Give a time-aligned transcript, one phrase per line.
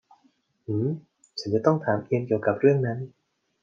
[0.65, 0.87] หืม
[1.39, 2.99] ฉันจะต้องถามเอียนเกี่ยวกับเรื่องนั้น